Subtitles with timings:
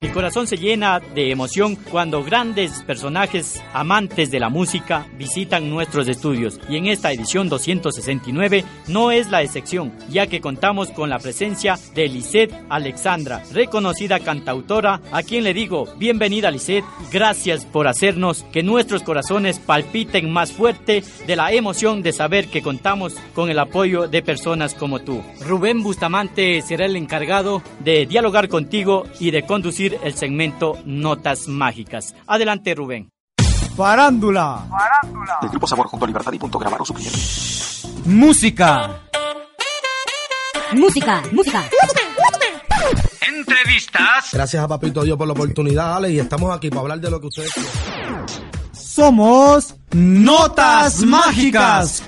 [0.00, 6.06] mi corazón se llena de emoción cuando grandes personajes amantes de la música visitan nuestros
[6.06, 6.60] estudios.
[6.68, 11.78] Y en esta edición 269 no es la excepción, ya que contamos con la presencia
[11.94, 18.62] de Lisette Alexandra, reconocida cantautora, a quien le digo, bienvenida Lisette, gracias por hacernos que
[18.62, 24.06] nuestros corazones palpiten más fuerte de la emoción de saber que contamos con el apoyo
[24.06, 25.20] de personas como tú.
[25.40, 32.14] Rubén Bustamante será el encargado de dialogar contigo y de conducir el segmento Notas Mágicas.
[32.26, 33.10] Adelante, Rubén.
[33.76, 34.66] Farándula.
[34.68, 35.38] Farándula.
[35.42, 37.12] El grupo Sabor junto a Libertad y Punto grabaron su primer.
[38.04, 39.00] Música.
[40.72, 41.22] Música.
[41.32, 41.64] Música.
[43.26, 44.28] Entrevistas.
[44.32, 47.20] Gracias a Papito Dios por la oportunidad, Ale, y estamos aquí para hablar de lo
[47.20, 48.24] que ustedes quieren.
[48.72, 52.02] Somos Notas Mágicas.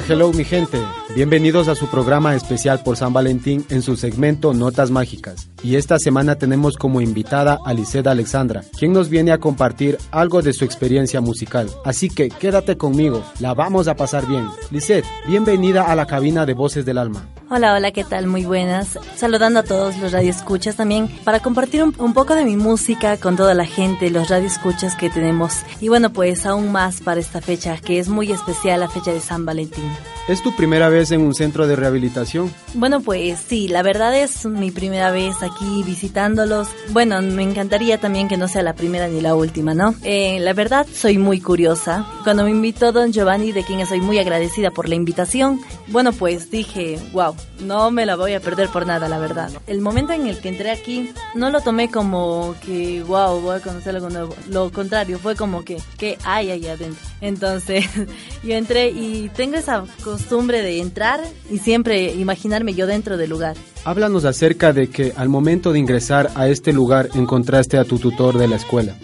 [0.00, 1.01] Hello mi gente.
[1.14, 5.50] Bienvenidos a su programa especial por San Valentín en su segmento Notas Mágicas.
[5.62, 10.40] Y esta semana tenemos como invitada a Lisette Alexandra, quien nos viene a compartir algo
[10.40, 11.68] de su experiencia musical.
[11.84, 14.48] Así que quédate conmigo, la vamos a pasar bien.
[14.70, 17.28] Lisette, bienvenida a la cabina de Voces del Alma.
[17.50, 18.26] Hola, hola, ¿qué tal?
[18.26, 18.98] Muy buenas.
[19.14, 23.36] Saludando a todos los radioescuchas también para compartir un, un, poco de mi música con
[23.36, 25.58] toda la gente, los radioescuchas que tenemos.
[25.78, 29.20] Y bueno, pues aún más para esta fecha, que es muy especial, la fecha de
[29.20, 29.84] San Valentín.
[30.28, 32.54] ¿Es tu primera vez en un centro de rehabilitación?
[32.74, 36.68] Bueno, pues sí, la verdad es mi primera vez aquí visitándolos.
[36.90, 39.96] Bueno, me encantaría también que no sea la primera ni la última, ¿no?
[40.04, 42.06] Eh, la verdad, soy muy curiosa.
[42.22, 46.52] Cuando me invitó don Giovanni, de quien soy muy agradecida por la invitación, bueno, pues
[46.52, 49.50] dije, wow, no me la voy a perder por nada, la verdad.
[49.66, 53.60] El momento en el que entré aquí, no lo tomé como que, wow, voy a
[53.60, 54.36] conocer algo nuevo.
[54.48, 57.04] Lo contrario, fue como que, ¿qué hay ahí adentro?
[57.20, 57.84] Entonces,
[58.44, 63.56] yo entré y tengo esa costumbre de entrar y siempre imaginarme yo dentro del lugar.
[63.84, 68.36] Háblanos acerca de que al momento de ingresar a este lugar encontraste a tu tutor
[68.36, 68.94] de la escuela.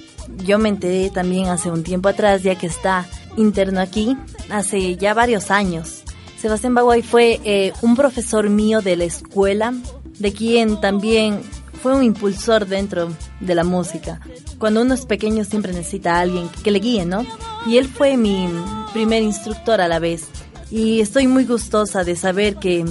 [0.45, 3.07] Yo me enteré también hace un tiempo atrás, ya que está
[3.39, 4.19] interno aquí,
[4.51, 6.03] hace ya varios años.
[6.39, 9.73] Sebastián Baguay fue eh, un profesor mío de la escuela,
[10.19, 11.41] de quien también
[11.83, 13.09] fue un impulsor dentro
[13.41, 14.21] de la música.
[14.59, 17.25] Cuando uno es pequeño siempre necesita a alguien que le guíe, ¿no?
[17.65, 18.47] Y él fue mi
[18.93, 20.29] primer instructor a la vez.
[20.71, 22.85] Y estoy muy gustosa de saber que,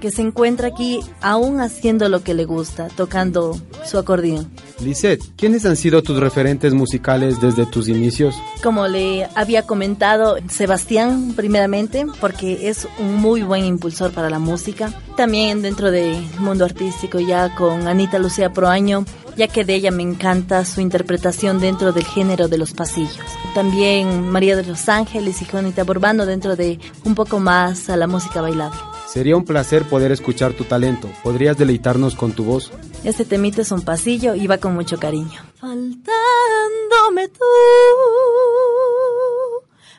[0.00, 4.50] que se encuentra aquí aún haciendo lo que le gusta, tocando su acordeón.
[4.82, 8.34] Lisette, ¿quiénes han sido tus referentes musicales desde tus inicios?
[8.62, 14.92] Como le había comentado, Sebastián primeramente, porque es un muy buen impulsor para la música.
[15.16, 19.04] También dentro del mundo artístico ya con Anita Lucía Proaño,
[19.36, 23.18] ya que de ella me encanta su interpretación dentro del género de los pasillos.
[23.54, 28.06] También María de los Ángeles y Juanita Borbano dentro de un poco más a la
[28.06, 28.78] música bailable.
[29.06, 31.08] Sería un placer poder escuchar tu talento.
[31.22, 32.72] ¿Podrías deleitarnos con tu voz?
[33.04, 35.40] Este temita es un pasillo y va con mucho cariño.
[35.54, 37.44] Faltándome tú,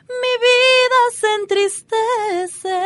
[0.08, 2.78] mi vida se entristece,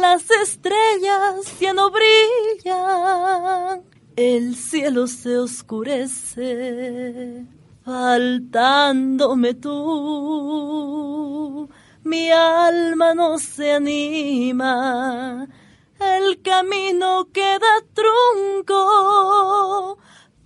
[0.00, 3.82] las estrellas ya no brillan,
[4.16, 7.46] el cielo se oscurece.
[7.84, 9.70] Faltándome tú,
[12.04, 15.48] mi alma no se anima
[16.02, 18.76] el camino queda trunco,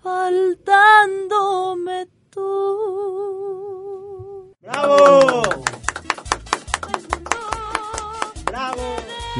[0.02, 4.54] faltándome tú.
[4.62, 5.42] ¡Bravo!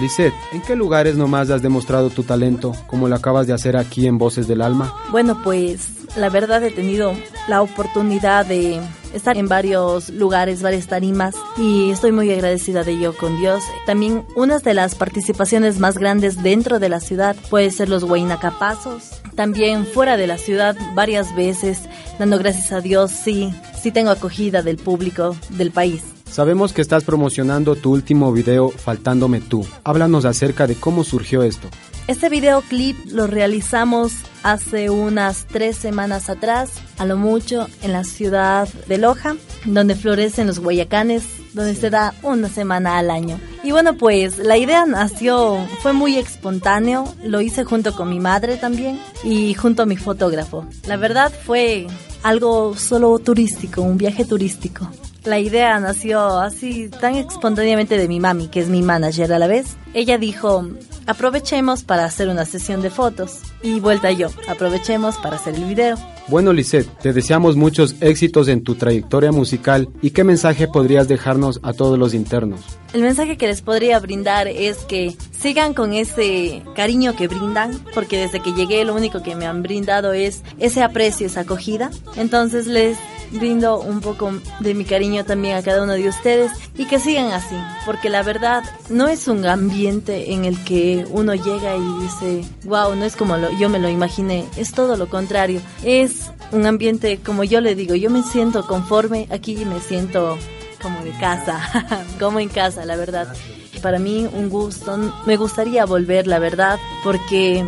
[0.01, 4.07] Lisette, ¿en qué lugares nomás has demostrado tu talento, como lo acabas de hacer aquí
[4.07, 4.95] en Voces del Alma?
[5.11, 7.15] Bueno, pues la verdad he tenido
[7.49, 8.81] la oportunidad de
[9.15, 13.65] estar en varios lugares, varias tarimas y estoy muy agradecida de ello con Dios.
[13.87, 19.23] También una de las participaciones más grandes dentro de la ciudad puede ser los Huaynacapazos.
[19.35, 21.83] También fuera de la ciudad varias veces,
[22.19, 26.16] dando gracias a Dios, sí, sí tengo acogida del público del país.
[26.31, 29.67] Sabemos que estás promocionando tu último video Faltándome tú.
[29.85, 31.69] Háblanos acerca de cómo surgió esto.
[32.09, 34.13] Este videoclip lo realizamos
[34.45, 39.35] hace unas tres semanas atrás, a lo mucho, en la ciudad de Loja,
[39.65, 43.41] donde florecen los guayacanes, donde se da una semana al año.
[43.65, 48.57] Y bueno, pues la idea nació, fue muy espontáneo, lo hice junto con mi madre
[48.57, 50.65] también y junto a mi fotógrafo.
[50.87, 51.89] La verdad fue
[52.23, 54.89] algo solo turístico, un viaje turístico.
[55.27, 59.49] La idea nació así tan espontáneamente de mi mami, que es mi manager a la
[59.49, 59.77] vez.
[59.97, 60.63] Ella dijo,
[61.07, 63.39] aprovechemos para hacer una sesión de fotos.
[63.63, 65.97] Y vuelta yo, aprovechemos para hacer el video.
[66.29, 71.61] Bueno, Lisette, te deseamos muchos éxitos en tu trayectoria musical y qué mensaje podrías dejarnos
[71.63, 72.61] a todos los internos.
[72.93, 78.19] El mensaje que les podría brindar es que sigan con ese cariño que brindan, porque
[78.19, 81.91] desde que llegué lo único que me han brindado es ese aprecio, esa acogida.
[82.17, 82.99] Entonces les
[83.31, 87.33] brindo un poco de mi cariño también a cada uno de ustedes y que sigan
[87.33, 92.45] así, porque la verdad no es un ambiente en el que uno llega y dice,
[92.65, 96.67] wow, no es como lo, yo me lo imaginé, es todo lo contrario, es un
[96.67, 100.39] ambiente como yo le digo, yo me siento conforme aquí me siento
[100.83, 103.35] como de casa, como en casa, la verdad.
[103.83, 104.97] Para mí un gusto,
[105.27, 107.65] me gustaría volver, la verdad, porque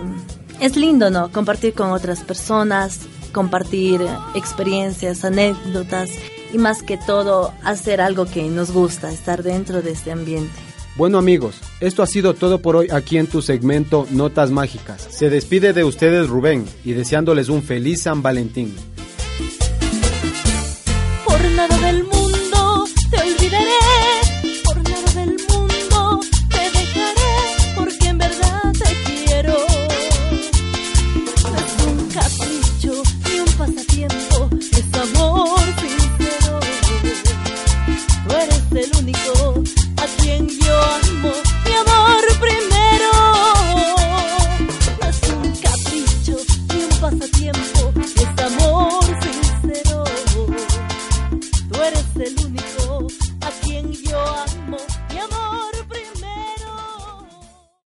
[0.61, 1.31] es lindo, ¿no?
[1.31, 3.01] Compartir con otras personas,
[3.33, 4.01] compartir
[4.35, 6.11] experiencias, anécdotas
[6.53, 10.68] y más que todo hacer algo que nos gusta, estar dentro de este ambiente.
[10.99, 15.07] Bueno amigos, esto ha sido todo por hoy aquí en tu segmento Notas Mágicas.
[15.09, 18.75] Se despide de ustedes Rubén y deseándoles un feliz San Valentín.